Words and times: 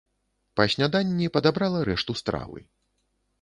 Па 0.59 0.63
сняданні 0.73 1.27
падабрала 1.35 1.83
рэшту 1.91 2.17
стравы. 2.23 2.65